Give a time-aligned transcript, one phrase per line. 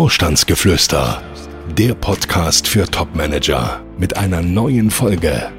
[0.00, 1.20] Vorstandsgeflüster,
[1.76, 5.52] der Podcast für Topmanager mit einer neuen Folge.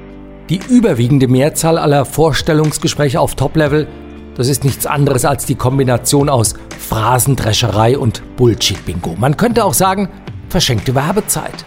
[0.48, 3.86] Die überwiegende Mehrzahl aller Vorstellungsgespräche auf Top-Level,
[4.34, 9.14] das ist nichts anderes als die Kombination aus Phrasendrescherei und Bullshit-Bingo.
[9.16, 10.08] Man könnte auch sagen,
[10.48, 11.64] verschenkte Werbezeit.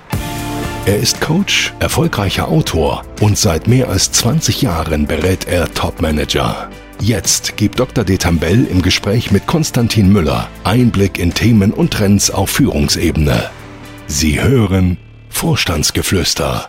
[0.85, 6.69] Er ist Coach, erfolgreicher Autor und seit mehr als 20 Jahren berät er Topmanager.
[7.01, 8.03] Jetzt gibt Dr.
[8.03, 13.49] Detambell im Gespräch mit Konstantin Müller Einblick in Themen und Trends auf Führungsebene.
[14.07, 14.97] Sie hören
[15.29, 16.67] Vorstandsgeflüster.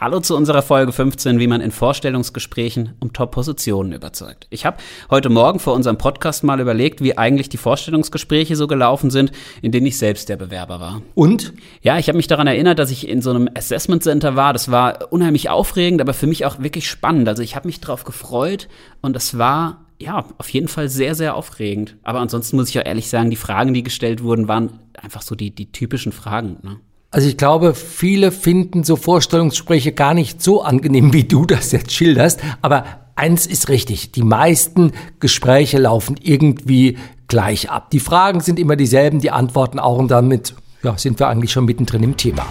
[0.00, 4.46] Hallo zu unserer Folge 15, wie man in Vorstellungsgesprächen um Top-Positionen überzeugt.
[4.48, 4.78] Ich habe
[5.10, 9.72] heute Morgen vor unserem Podcast mal überlegt, wie eigentlich die Vorstellungsgespräche so gelaufen sind, in
[9.72, 11.02] denen ich selbst der Bewerber war.
[11.14, 11.52] Und?
[11.82, 14.54] Ja, ich habe mich daran erinnert, dass ich in so einem Assessment Center war.
[14.54, 17.28] Das war unheimlich aufregend, aber für mich auch wirklich spannend.
[17.28, 18.68] Also ich habe mich darauf gefreut
[19.02, 21.98] und es war ja, auf jeden Fall sehr, sehr aufregend.
[22.04, 25.34] Aber ansonsten muss ich auch ehrlich sagen, die Fragen, die gestellt wurden, waren einfach so
[25.34, 26.56] die, die typischen Fragen.
[26.62, 26.80] Ne?
[27.12, 31.90] Also ich glaube, viele finden so Vorstellungsgespräche gar nicht so angenehm, wie du das jetzt
[31.90, 32.38] schilderst.
[32.62, 32.84] Aber
[33.16, 37.90] eins ist richtig, die meisten Gespräche laufen irgendwie gleich ab.
[37.90, 41.64] Die Fragen sind immer dieselben, die Antworten auch und damit ja, sind wir eigentlich schon
[41.64, 42.46] mittendrin im Thema.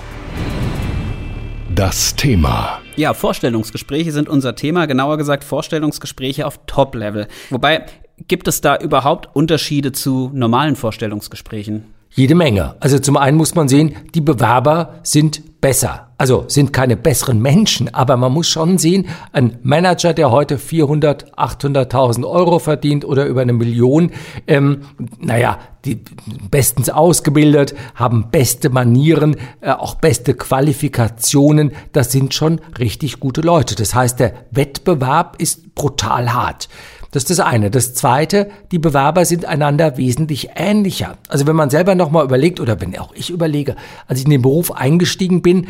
[1.73, 2.81] Das Thema.
[2.97, 7.29] Ja, Vorstellungsgespräche sind unser Thema, genauer gesagt Vorstellungsgespräche auf Top-Level.
[7.49, 7.85] Wobei,
[8.27, 11.85] gibt es da überhaupt Unterschiede zu normalen Vorstellungsgesprächen?
[12.11, 12.75] Jede Menge.
[12.79, 16.07] Also zum einen muss man sehen, die Bewerber sind besser.
[16.17, 21.33] Also sind keine besseren Menschen, aber man muss schon sehen, ein Manager, der heute 400,
[21.37, 24.11] 800.000 Euro verdient oder über eine Million,
[24.47, 24.81] ähm,
[25.17, 26.03] naja, die
[26.51, 33.75] bestens ausgebildet, haben beste Manieren, äh, auch beste Qualifikationen, das sind schon richtig gute Leute.
[33.75, 36.67] Das heißt, der Wettbewerb ist brutal hart.
[37.11, 37.71] Das ist das eine.
[37.71, 41.17] Das zweite, die Bewerber sind einander wesentlich ähnlicher.
[41.27, 43.75] Also wenn man selber nochmal überlegt, oder wenn auch ich überlege,
[44.07, 45.67] als ich in den Beruf eingestiegen bin,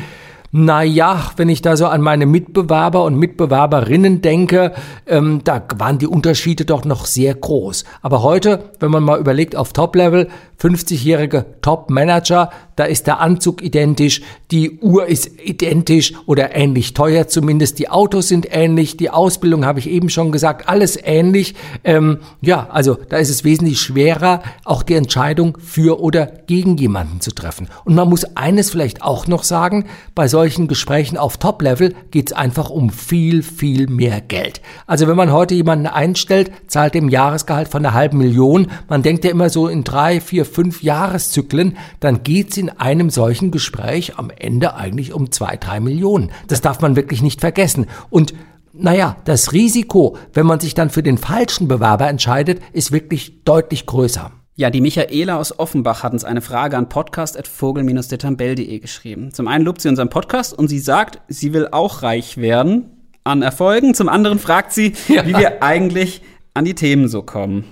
[0.51, 4.73] na ja, wenn ich da so an meine Mitbewerber und Mitbewerberinnen denke,
[5.05, 7.83] ähm, da waren die Unterschiede doch noch sehr groß.
[8.01, 10.27] Aber heute, wenn man mal überlegt auf Top-Level,
[10.59, 17.77] 50-jährige Top-Manager, da ist der Anzug identisch, die Uhr ist identisch oder ähnlich teuer zumindest,
[17.77, 21.55] die Autos sind ähnlich, die Ausbildung habe ich eben schon gesagt, alles ähnlich.
[21.83, 27.21] Ähm, ja, also da ist es wesentlich schwerer, auch die Entscheidung für oder gegen jemanden
[27.21, 27.67] zu treffen.
[27.85, 32.29] Und man muss eines vielleicht auch noch sagen, bei so solchen Gesprächen auf Top-Level geht
[32.29, 34.61] es einfach um viel, viel mehr Geld.
[34.87, 39.25] Also wenn man heute jemanden einstellt, zahlt dem Jahresgehalt von einer halben Million, man denkt
[39.25, 44.17] ja immer so in drei, vier, fünf Jahreszyklen, dann geht es in einem solchen Gespräch
[44.17, 46.31] am Ende eigentlich um zwei, drei Millionen.
[46.47, 47.85] Das darf man wirklich nicht vergessen.
[48.09, 48.33] Und
[48.73, 53.85] naja, das Risiko, wenn man sich dann für den falschen Bewerber entscheidet, ist wirklich deutlich
[53.85, 54.31] größer.
[54.55, 59.33] Ja, die Michaela aus Offenbach hat uns eine Frage an podcast.vogel-detambell.de geschrieben.
[59.33, 62.89] Zum einen lobt sie unseren Podcast und sie sagt, sie will auch reich werden
[63.23, 63.93] an Erfolgen.
[63.93, 65.25] Zum anderen fragt sie, ja.
[65.25, 66.21] wie wir eigentlich
[66.53, 67.63] an die Themen so kommen.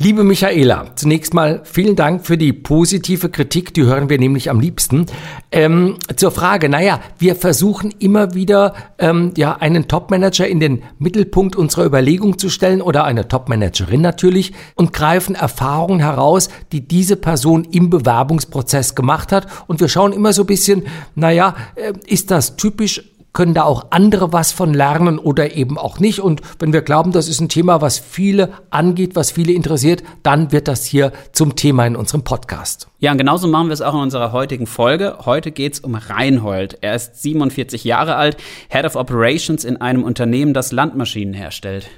[0.00, 4.60] Liebe Michaela, zunächst mal vielen Dank für die positive Kritik, die hören wir nämlich am
[4.60, 5.06] liebsten.
[5.50, 11.56] Ähm, zur Frage, naja, wir versuchen immer wieder ähm, ja einen Topmanager in den Mittelpunkt
[11.56, 17.64] unserer Überlegung zu stellen oder eine Topmanagerin natürlich und greifen Erfahrungen heraus, die diese Person
[17.64, 19.48] im Bewerbungsprozess gemacht hat.
[19.66, 23.02] Und wir schauen immer so ein bisschen, naja, äh, ist das typisch
[23.38, 26.18] können da auch andere was von lernen oder eben auch nicht.
[26.18, 30.50] Und wenn wir glauben, das ist ein Thema, was viele angeht, was viele interessiert, dann
[30.50, 32.88] wird das hier zum Thema in unserem Podcast.
[32.98, 35.18] Ja, und genauso machen wir es auch in unserer heutigen Folge.
[35.24, 36.78] Heute geht es um Reinhold.
[36.80, 38.38] Er ist 47 Jahre alt,
[38.70, 41.88] Head of Operations in einem Unternehmen, das Landmaschinen herstellt.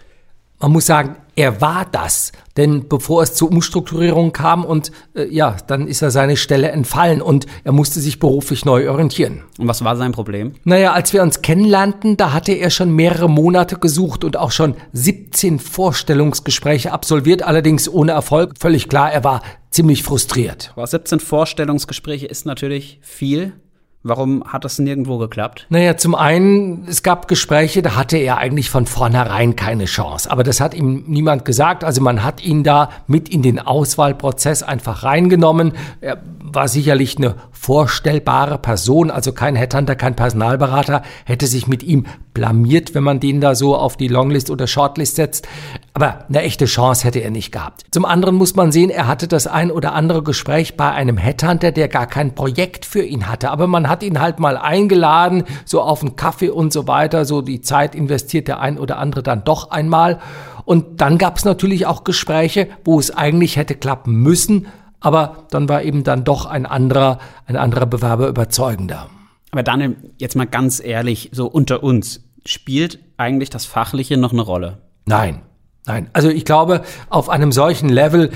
[0.60, 2.32] Man muss sagen, er war das.
[2.58, 7.22] Denn bevor es zur Umstrukturierung kam und äh, ja, dann ist er seine Stelle entfallen
[7.22, 9.44] und er musste sich beruflich neu orientieren.
[9.58, 10.52] Und was war sein Problem?
[10.64, 14.74] Naja, als wir uns kennenlernten, da hatte er schon mehrere Monate gesucht und auch schon
[14.92, 18.54] 17 Vorstellungsgespräche absolviert, allerdings ohne Erfolg.
[18.58, 20.72] Völlig klar, er war ziemlich frustriert.
[20.76, 23.54] Aber 17 Vorstellungsgespräche ist natürlich viel.
[24.02, 25.66] Warum hat das nirgendwo geklappt?
[25.68, 30.30] Naja, zum einen, es gab Gespräche, da hatte er eigentlich von vornherein keine Chance.
[30.30, 31.84] Aber das hat ihm niemand gesagt.
[31.84, 35.72] Also man hat ihn da mit in den Auswahlprozess einfach reingenommen.
[36.00, 42.06] Er war sicherlich eine vorstellbare Person, also kein Headhunter, kein Personalberater, hätte sich mit ihm
[42.32, 45.46] blamiert, wenn man den da so auf die Longlist oder Shortlist setzt.
[45.92, 47.84] Aber eine echte Chance hätte er nicht gehabt.
[47.90, 51.70] Zum anderen muss man sehen, er hatte das ein oder andere Gespräch bei einem Headhunter,
[51.70, 53.50] der gar kein Projekt für ihn hatte.
[53.50, 57.26] Aber man hat ihn halt mal eingeladen, so auf einen Kaffee und so weiter.
[57.26, 60.20] So die Zeit investiert der ein oder andere dann doch einmal.
[60.64, 64.66] Und dann gab es natürlich auch Gespräche, wo es eigentlich hätte klappen müssen,
[65.00, 69.08] Aber dann war eben dann doch ein anderer, ein anderer Bewerber überzeugender.
[69.50, 74.42] Aber Daniel, jetzt mal ganz ehrlich, so unter uns, spielt eigentlich das Fachliche noch eine
[74.42, 74.78] Rolle?
[75.06, 75.42] Nein.
[75.86, 78.30] Nein, also ich glaube, auf einem solchen Level,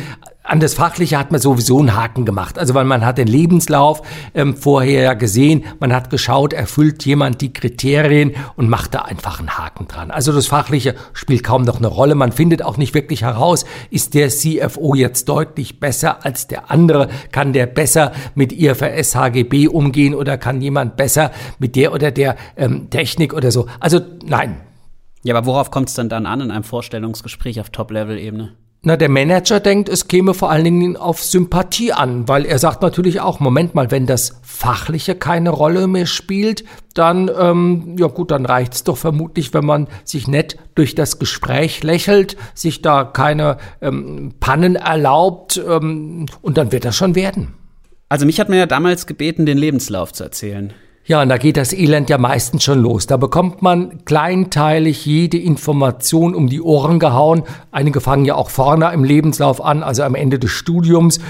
[0.46, 2.58] an das Fachliche hat man sowieso einen Haken gemacht.
[2.58, 4.02] Also weil man hat den Lebenslauf
[4.34, 9.38] ähm, vorher ja gesehen, man hat geschaut, erfüllt jemand die Kriterien und macht da einfach
[9.38, 10.10] einen Haken dran.
[10.10, 12.14] Also das Fachliche spielt kaum noch eine Rolle.
[12.14, 17.08] Man findet auch nicht wirklich heraus, ist der CFO jetzt deutlich besser als der andere?
[17.32, 22.36] Kann der besser mit IFRS HGB umgehen oder kann jemand besser mit der oder der
[22.56, 23.66] ähm, Technik oder so?
[23.80, 24.56] Also nein,
[25.24, 28.52] ja, aber worauf kommt es denn dann an in einem Vorstellungsgespräch auf Top-Level-Ebene?
[28.86, 32.82] Na, der Manager denkt, es käme vor allen Dingen auf Sympathie an, weil er sagt
[32.82, 38.30] natürlich auch, Moment mal, wenn das Fachliche keine Rolle mehr spielt, dann, ähm, ja gut,
[38.30, 43.56] dann reicht's doch vermutlich, wenn man sich nett durch das Gespräch lächelt, sich da keine
[43.80, 47.54] ähm, Pannen erlaubt ähm, und dann wird das schon werden.
[48.10, 50.74] Also mich hat man ja damals gebeten, den Lebenslauf zu erzählen.
[51.06, 53.06] Ja, und da geht das Elend ja meistens schon los.
[53.06, 57.42] Da bekommt man kleinteilig jede Information um die Ohren gehauen.
[57.72, 61.20] Einige fangen ja auch vorne im Lebenslauf an, also am Ende des Studiums.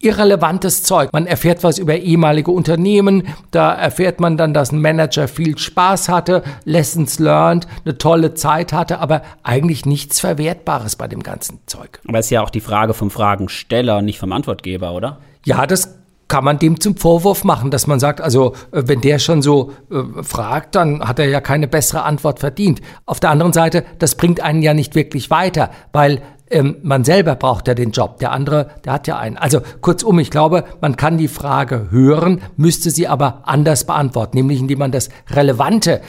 [0.00, 1.12] Irrelevantes Zeug.
[1.12, 6.08] Man erfährt was über ehemalige Unternehmen, da erfährt man dann, dass ein Manager viel Spaß
[6.08, 12.00] hatte, Lessons learned, eine tolle Zeit hatte, aber eigentlich nichts Verwertbares bei dem ganzen Zeug.
[12.06, 15.18] Aber es ist ja auch die Frage vom Fragensteller, nicht vom Antwortgeber, oder?
[15.44, 15.97] Ja, das
[16.28, 19.72] kann man dem zum Vorwurf machen, dass man sagt, also äh, wenn der schon so
[19.90, 22.80] äh, fragt, dann hat er ja keine bessere Antwort verdient.
[23.06, 27.34] Auf der anderen Seite, das bringt einen ja nicht wirklich weiter, weil ähm, man selber
[27.34, 29.36] braucht ja den Job, der andere, der hat ja einen.
[29.36, 34.60] Also kurzum, ich glaube, man kann die Frage hören, müsste sie aber anders beantworten, nämlich
[34.60, 36.00] indem man das Relevante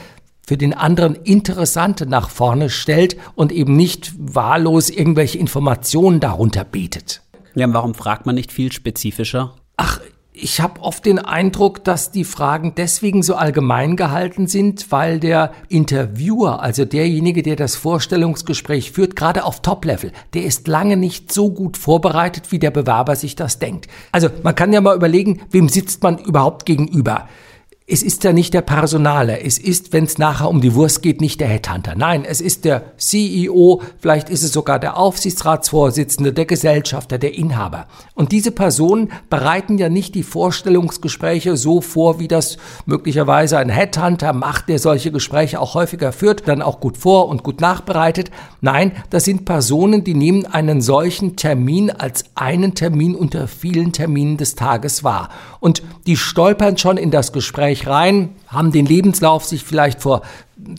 [0.46, 7.22] für den anderen Interessante nach vorne stellt und eben nicht wahllos irgendwelche Informationen darunter bietet.
[7.54, 9.54] Ja, warum fragt man nicht viel spezifischer?
[9.82, 9.98] Ach,
[10.34, 15.52] ich habe oft den Eindruck, dass die Fragen deswegen so allgemein gehalten sind, weil der
[15.70, 21.50] Interviewer, also derjenige, der das Vorstellungsgespräch führt, gerade auf Top-Level, der ist lange nicht so
[21.50, 23.88] gut vorbereitet, wie der Bewerber sich das denkt.
[24.12, 27.26] Also man kann ja mal überlegen, wem sitzt man überhaupt gegenüber
[27.92, 31.20] es ist ja nicht der Personaler, es ist, wenn es nachher um die Wurst geht,
[31.20, 31.94] nicht der Headhunter.
[31.96, 37.88] Nein, es ist der CEO, vielleicht ist es sogar der Aufsichtsratsvorsitzende, der Gesellschafter, der Inhaber.
[38.14, 44.32] Und diese Personen bereiten ja nicht die Vorstellungsgespräche so vor, wie das möglicherweise ein Headhunter
[44.34, 48.30] macht, der solche Gespräche auch häufiger führt, dann auch gut vor und gut nachbereitet.
[48.60, 54.36] Nein, das sind Personen, die nehmen einen solchen Termin als einen Termin unter vielen Terminen
[54.36, 55.30] des Tages wahr.
[55.58, 60.22] Und die stolpern schon in das Gespräch Gespräch rein, haben den Lebenslauf sich vielleicht vor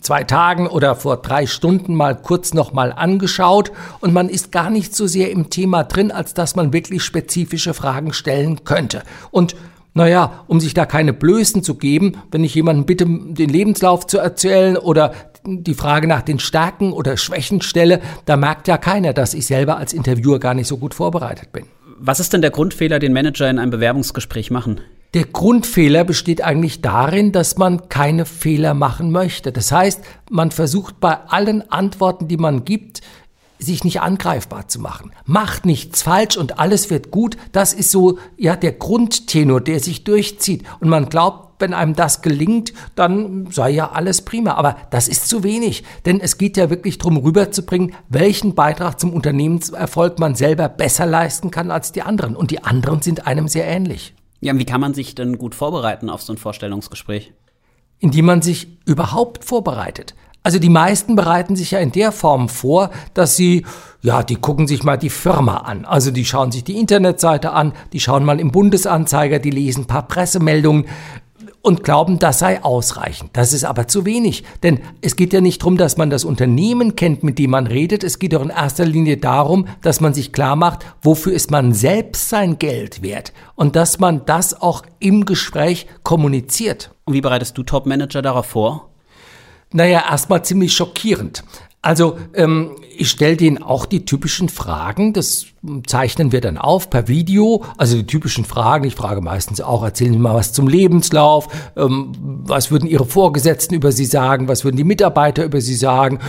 [0.00, 4.94] zwei Tagen oder vor drei Stunden mal kurz nochmal angeschaut und man ist gar nicht
[4.94, 9.02] so sehr im Thema drin, als dass man wirklich spezifische Fragen stellen könnte.
[9.30, 9.56] Und
[9.94, 14.18] naja, um sich da keine Blößen zu geben, wenn ich jemanden bitte, den Lebenslauf zu
[14.18, 15.12] erzählen oder
[15.44, 19.76] die Frage nach den Stärken oder Schwächen stelle, da merkt ja keiner, dass ich selber
[19.76, 21.64] als Interviewer gar nicht so gut vorbereitet bin.
[21.98, 24.80] Was ist denn der Grundfehler, den Manager in einem Bewerbungsgespräch machen?
[25.14, 29.52] Der Grundfehler besteht eigentlich darin, dass man keine Fehler machen möchte.
[29.52, 30.00] Das heißt,
[30.30, 33.02] man versucht bei allen Antworten, die man gibt,
[33.58, 35.12] sich nicht angreifbar zu machen.
[35.26, 37.36] Macht nichts falsch und alles wird gut.
[37.52, 40.64] Das ist so, ja, der Grundtenor, der sich durchzieht.
[40.80, 44.54] Und man glaubt, wenn einem das gelingt, dann sei ja alles prima.
[44.54, 45.84] Aber das ist zu wenig.
[46.06, 51.50] Denn es geht ja wirklich darum, rüberzubringen, welchen Beitrag zum Unternehmenserfolg man selber besser leisten
[51.50, 52.34] kann als die anderen.
[52.34, 54.14] Und die anderen sind einem sehr ähnlich.
[54.42, 57.32] Ja, wie kann man sich denn gut vorbereiten auf so ein Vorstellungsgespräch?
[58.00, 60.16] Indem man sich überhaupt vorbereitet.
[60.42, 63.64] Also die meisten bereiten sich ja in der Form vor, dass sie,
[64.00, 65.84] ja, die gucken sich mal die Firma an.
[65.84, 69.86] Also die schauen sich die Internetseite an, die schauen mal im Bundesanzeiger, die lesen ein
[69.86, 70.86] paar Pressemeldungen,
[71.62, 73.30] und glauben, das sei ausreichend.
[73.34, 76.96] Das ist aber zu wenig, denn es geht ja nicht darum, dass man das Unternehmen
[76.96, 78.04] kennt, mit dem man redet.
[78.04, 81.72] Es geht doch in erster Linie darum, dass man sich klar macht, wofür ist man
[81.72, 86.90] selbst sein Geld wert und dass man das auch im Gespräch kommuniziert.
[87.04, 88.90] Und wie bereitest du Top-Manager darauf vor?
[89.72, 91.44] Naja, erstmal ziemlich schockierend.
[91.82, 95.46] Also ähm, ich stelle denen auch die typischen Fragen, das
[95.84, 98.84] zeichnen wir dann auf per Video, also die typischen Fragen.
[98.84, 102.12] Ich frage meistens auch, erzählen Sie mal was zum Lebenslauf, ähm,
[102.44, 106.20] was würden Ihre Vorgesetzten über Sie sagen, was würden die Mitarbeiter über Sie sagen?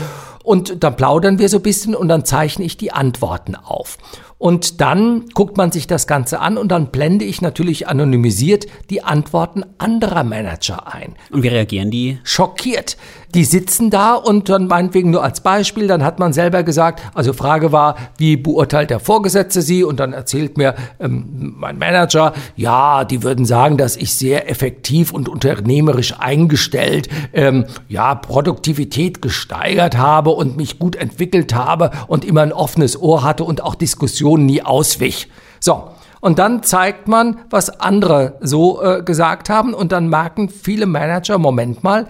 [0.43, 3.99] Und dann plaudern wir so ein bisschen und dann zeichne ich die Antworten auf.
[4.37, 9.01] Und dann guckt man sich das Ganze an und dann blende ich natürlich anonymisiert die
[9.01, 11.15] Antworten anderer Manager ein.
[11.31, 12.19] Und wie reagieren die?
[12.23, 12.97] Schockiert.
[13.35, 17.33] Die sitzen da und dann meinetwegen nur als Beispiel, dann hat man selber gesagt, also
[17.33, 19.83] Frage war, wie beurteilt der Vorgesetzte sie?
[19.83, 25.13] Und dann erzählt mir ähm, mein Manager, ja, die würden sagen, dass ich sehr effektiv
[25.13, 32.41] und unternehmerisch eingestellt, ähm, ja, Produktivität gesteigert habe und mich gut entwickelt habe und immer
[32.41, 35.27] ein offenes Ohr hatte und auch Diskussionen Person nie auswich.
[35.59, 35.89] So.
[36.21, 41.37] Und dann zeigt man, was andere so äh, gesagt haben und dann merken viele Manager,
[41.37, 42.07] Moment mal,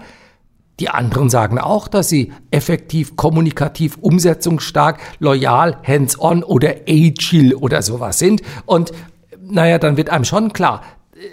[0.78, 8.20] die anderen sagen auch, dass sie effektiv, kommunikativ, umsetzungsstark, loyal, hands-on oder agile oder sowas
[8.20, 8.42] sind.
[8.66, 8.92] Und
[9.40, 10.82] naja, dann wird einem schon klar,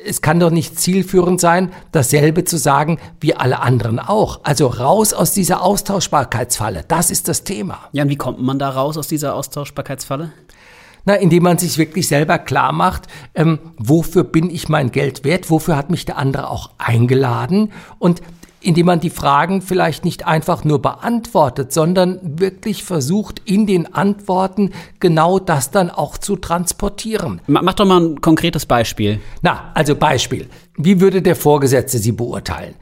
[0.06, 4.40] es kann doch nicht zielführend sein, dasselbe zu sagen wie alle anderen auch.
[4.44, 6.84] Also raus aus dieser Austauschbarkeitsfalle.
[6.88, 7.80] Das ist das Thema.
[7.92, 10.32] Ja, und wie kommt man da raus aus dieser Austauschbarkeitsfalle?
[11.06, 15.50] Na, indem man sich wirklich selber klar macht, ähm, wofür bin ich mein Geld wert,
[15.50, 18.22] wofür hat mich der andere auch eingeladen und
[18.62, 24.72] indem man die Fragen vielleicht nicht einfach nur beantwortet, sondern wirklich versucht, in den Antworten
[25.00, 27.42] genau das dann auch zu transportieren.
[27.48, 29.20] Mach doch mal ein konkretes Beispiel.
[29.42, 30.48] Na, also Beispiel.
[30.78, 32.76] Wie würde der Vorgesetzte Sie beurteilen?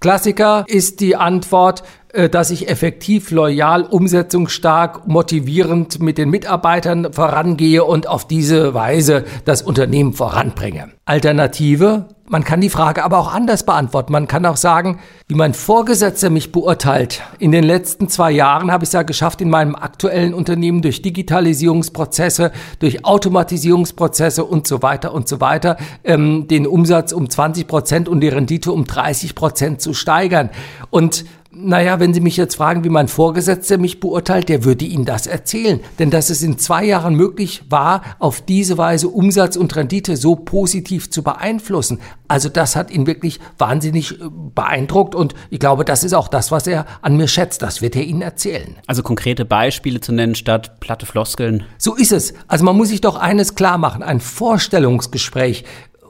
[0.00, 1.82] Klassiker ist die Antwort,
[2.30, 9.62] dass ich effektiv, loyal, umsetzungsstark, motivierend mit den Mitarbeitern vorangehe und auf diese Weise das
[9.62, 10.90] Unternehmen voranbringe.
[11.04, 14.10] Alternative, man kann die Frage aber auch anders beantworten.
[14.12, 17.22] Man kann auch sagen, wie mein Vorgesetzter mich beurteilt.
[17.38, 21.02] In den letzten zwei Jahren habe ich es ja geschafft, in meinem aktuellen Unternehmen durch
[21.02, 28.08] Digitalisierungsprozesse, durch Automatisierungsprozesse und so weiter und so weiter, ähm, den Umsatz um 20 Prozent
[28.08, 30.50] und die Rendite um 30 Prozent zu steigern.
[30.90, 31.24] Und
[31.58, 35.26] naja, wenn Sie mich jetzt fragen, wie mein Vorgesetzter mich beurteilt, der würde Ihnen das
[35.26, 35.80] erzählen.
[35.98, 40.36] Denn dass es in zwei Jahren möglich war, auf diese Weise Umsatz und Rendite so
[40.36, 42.00] positiv zu beeinflussen.
[42.28, 46.50] Also das hat ihn wirklich wahnsinnig äh, beeindruckt und ich glaube, das ist auch das,
[46.50, 47.62] was er an mir schätzt.
[47.62, 48.76] Das wird er Ihnen erzählen.
[48.86, 51.64] Also konkrete Beispiele zu nennen statt platte Floskeln.
[51.78, 52.34] So ist es.
[52.48, 54.02] Also man muss sich doch eines klar machen.
[54.02, 55.64] Ein Vorstellungsgespräch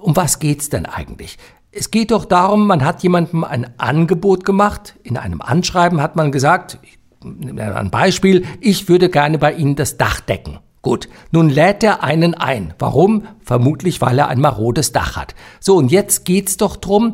[0.06, 1.36] um was geht's denn eigentlich?
[1.78, 4.97] Es geht doch darum, man hat jemandem ein Angebot gemacht.
[5.02, 6.78] In einem Anschreiben hat man gesagt,
[7.23, 10.59] ein Beispiel, ich würde gerne bei Ihnen das Dach decken.
[10.80, 12.73] Gut, nun lädt er einen ein.
[12.78, 13.25] Warum?
[13.42, 15.35] Vermutlich, weil er ein marodes Dach hat.
[15.61, 17.12] So, und jetzt geht's doch drum,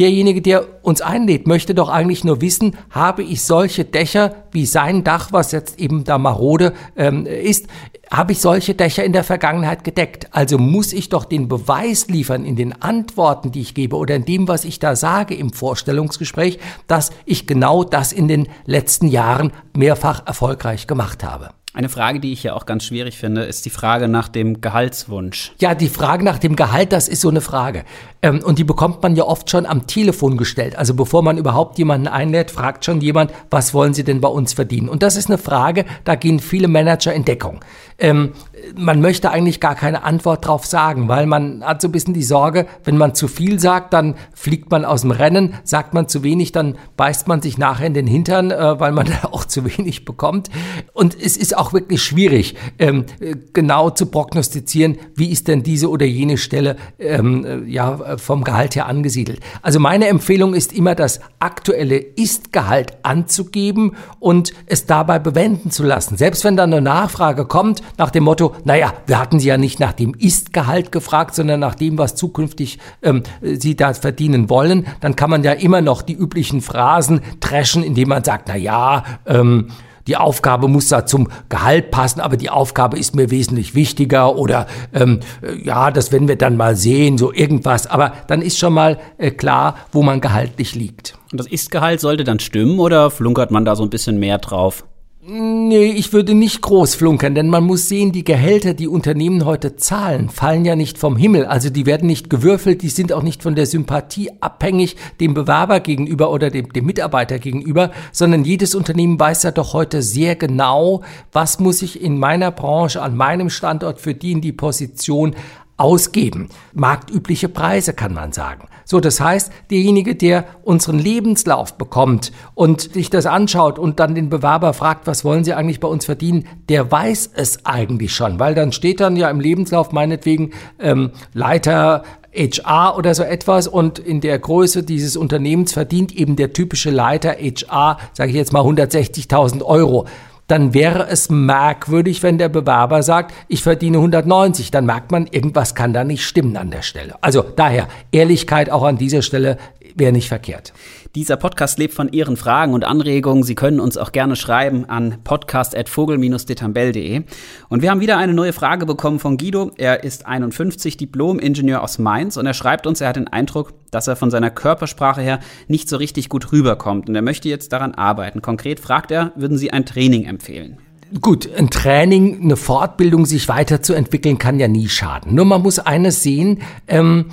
[0.00, 5.04] derjenige, der uns einlädt, möchte doch eigentlich nur wissen, habe ich solche Dächer wie sein
[5.04, 7.66] Dach, was jetzt eben da marode ähm, ist,
[8.10, 10.28] habe ich solche Dächer in der Vergangenheit gedeckt.
[10.32, 14.24] Also muss ich doch den Beweis liefern in den Antworten, die ich gebe oder in
[14.24, 19.52] dem, was ich da sage im Vorstellungsgespräch, dass ich genau das in den letzten Jahren
[19.76, 21.50] mehrfach erfolgreich gemacht habe.
[21.72, 25.52] Eine Frage, die ich ja auch ganz schwierig finde, ist die Frage nach dem Gehaltswunsch.
[25.60, 27.84] Ja, die Frage nach dem Gehalt, das ist so eine Frage.
[28.22, 30.74] Ähm, und die bekommt man ja oft schon am Telefon gestellt.
[30.74, 34.52] Also bevor man überhaupt jemanden einlädt, fragt schon jemand, was wollen Sie denn bei uns
[34.52, 34.88] verdienen?
[34.88, 37.60] Und das ist eine Frage, da gehen viele Manager in Deckung.
[38.00, 38.32] Ähm,
[38.76, 42.22] man möchte eigentlich gar keine Antwort drauf sagen, weil man hat so ein bisschen die
[42.22, 46.22] Sorge, wenn man zu viel sagt, dann fliegt man aus dem Rennen, sagt man zu
[46.22, 50.04] wenig, dann beißt man sich nachher in den Hintern, äh, weil man auch zu wenig
[50.04, 50.50] bekommt.
[50.92, 53.04] Und es ist auch wirklich schwierig, ähm,
[53.52, 58.76] genau zu prognostizieren, wie ist denn diese oder jene Stelle ähm, äh, ja, vom Gehalt
[58.76, 59.40] her angesiedelt.
[59.62, 66.16] Also meine Empfehlung ist immer, das aktuelle Ist-Gehalt anzugeben und es dabei bewenden zu lassen.
[66.16, 69.80] Selbst wenn dann eine Nachfrage kommt nach dem Motto, naja, wir hatten Sie ja nicht
[69.80, 75.16] nach dem Ist-Gehalt gefragt, sondern nach dem, was zukünftig ähm, Sie da verdienen wollen, dann
[75.16, 79.68] kann man ja immer noch die üblichen Phrasen dreschen, indem man sagt, na ja, ähm,
[80.06, 84.66] die Aufgabe muss da zum Gehalt passen, aber die Aufgabe ist mir wesentlich wichtiger oder
[84.92, 87.86] ähm, äh, ja, das werden wir dann mal sehen, so irgendwas.
[87.86, 91.14] Aber dann ist schon mal äh, klar, wo man gehaltlich liegt.
[91.30, 94.84] Und das Ist-Gehalt sollte dann stimmen oder flunkert man da so ein bisschen mehr drauf?
[95.22, 99.76] Nee, ich würde nicht groß flunkern, denn man muss sehen, die Gehälter, die Unternehmen heute
[99.76, 101.44] zahlen, fallen ja nicht vom Himmel.
[101.44, 105.80] Also die werden nicht gewürfelt, die sind auch nicht von der Sympathie abhängig dem Bewerber
[105.80, 111.02] gegenüber oder dem, dem Mitarbeiter gegenüber, sondern jedes Unternehmen weiß ja doch heute sehr genau,
[111.32, 115.36] was muss ich in meiner Branche, an meinem Standort für die in die Position
[115.80, 116.50] ausgeben.
[116.74, 118.68] Marktübliche Preise kann man sagen.
[118.84, 124.28] So, das heißt, derjenige, der unseren Lebenslauf bekommt und sich das anschaut und dann den
[124.28, 128.54] Bewerber fragt, was wollen Sie eigentlich bei uns verdienen, der weiß es eigentlich schon, weil
[128.54, 132.02] dann steht dann ja im Lebenslauf meinetwegen ähm, Leiter
[132.34, 137.32] HR oder so etwas und in der Größe dieses Unternehmens verdient eben der typische Leiter
[137.32, 140.06] HR, sage ich jetzt mal 160.000 Euro
[140.50, 144.70] dann wäre es merkwürdig, wenn der Bewerber sagt, ich verdiene 190.
[144.70, 147.14] Dann merkt man, irgendwas kann da nicht stimmen an der Stelle.
[147.20, 149.58] Also daher, Ehrlichkeit auch an dieser Stelle
[150.00, 150.72] wäre nicht verkehrt.
[151.14, 153.44] Dieser Podcast lebt von Ihren Fragen und Anregungen.
[153.44, 157.22] Sie können uns auch gerne schreiben an podcast.vogel-detambell.de.
[157.68, 159.70] Und wir haben wieder eine neue Frage bekommen von Guido.
[159.76, 164.08] Er ist 51, Diplom-Ingenieur aus Mainz und er schreibt uns, er hat den Eindruck, dass
[164.08, 165.38] er von seiner Körpersprache her
[165.68, 168.42] nicht so richtig gut rüberkommt und er möchte jetzt daran arbeiten.
[168.42, 170.78] Konkret fragt er, würden Sie ein Training empfehlen?
[171.20, 175.34] Gut, ein Training, eine Fortbildung, sich weiterzuentwickeln, kann ja nie schaden.
[175.34, 177.26] Nur man muss eines sehen, ähm,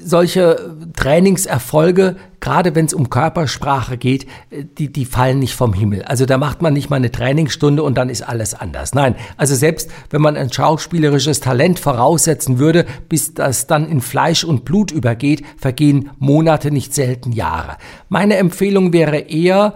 [0.00, 6.02] solche Trainingserfolge, gerade wenn es um Körpersprache geht, äh, die, die fallen nicht vom Himmel.
[6.02, 8.94] Also da macht man nicht mal eine Trainingsstunde und dann ist alles anders.
[8.94, 14.44] Nein, also selbst wenn man ein schauspielerisches Talent voraussetzen würde, bis das dann in Fleisch
[14.44, 17.78] und Blut übergeht, vergehen Monate, nicht selten Jahre.
[18.08, 19.74] Meine Empfehlung wäre eher,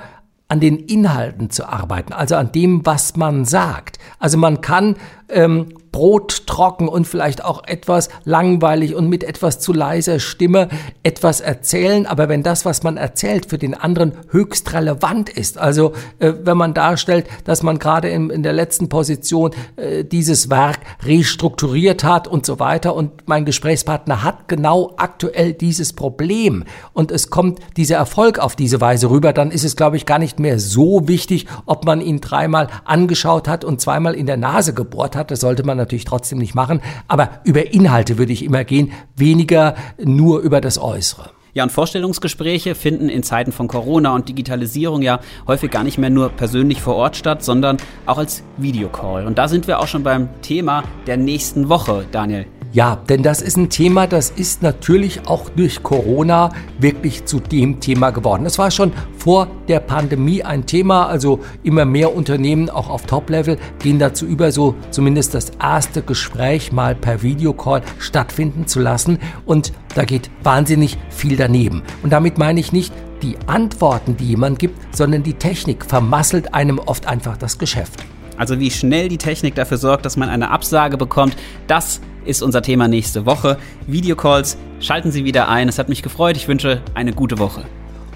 [0.48, 3.98] an den Inhalten zu arbeiten, also an dem, was man sagt.
[4.18, 4.96] Also man kann
[5.28, 10.68] ähm, Brot trocken und vielleicht auch etwas langweilig und mit etwas zu leiser Stimme
[11.02, 12.06] etwas erzählen.
[12.06, 16.56] Aber wenn das, was man erzählt, für den anderen höchst relevant ist, also äh, wenn
[16.56, 22.28] man darstellt, dass man gerade in, in der letzten Position äh, dieses Werk restrukturiert hat
[22.28, 26.62] und so weiter und mein Gesprächspartner hat genau aktuell dieses Problem
[26.92, 30.20] und es kommt dieser Erfolg auf diese Weise rüber, dann ist es, glaube ich, gar
[30.20, 34.74] nicht mehr so wichtig, ob man ihn dreimal angeschaut hat und zweimal in der Nase
[34.74, 35.32] gebohrt hat.
[35.32, 36.80] Das sollte man natürlich trotzdem nicht machen.
[37.08, 41.30] Aber über Inhalte würde ich immer gehen, weniger nur über das Äußere.
[41.54, 46.10] Ja, und Vorstellungsgespräche finden in Zeiten von Corona und Digitalisierung ja häufig gar nicht mehr
[46.10, 49.26] nur persönlich vor Ort statt, sondern auch als Videocall.
[49.26, 52.46] Und da sind wir auch schon beim Thema der nächsten Woche, Daniel.
[52.70, 57.80] Ja, denn das ist ein Thema, das ist natürlich auch durch Corona wirklich zu dem
[57.80, 58.44] Thema geworden.
[58.44, 63.56] Das war schon vor der Pandemie ein Thema, also immer mehr Unternehmen auch auf Top-Level
[63.78, 69.72] gehen dazu über, so zumindest das erste Gespräch mal per Videocall stattfinden zu lassen und
[69.94, 71.82] da geht wahnsinnig viel daneben.
[72.02, 76.78] Und damit meine ich nicht die Antworten, die jemand gibt, sondern die Technik vermasselt einem
[76.78, 78.04] oft einfach das Geschäft.
[78.36, 82.62] Also wie schnell die Technik dafür sorgt, dass man eine Absage bekommt, das ist unser
[82.62, 83.58] Thema nächste Woche.
[83.86, 85.68] Videocalls, schalten Sie wieder ein.
[85.68, 86.36] Es hat mich gefreut.
[86.36, 87.64] Ich wünsche eine gute Woche.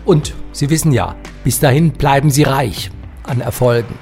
[0.04, 2.90] Und Sie wissen ja, bis dahin bleiben Sie reich
[3.24, 3.94] an Erfolgen.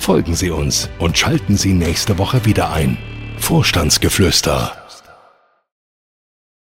[0.00, 2.96] Folgen Sie uns und schalten Sie nächste Woche wieder ein.
[3.38, 4.79] Vorstandsgeflüster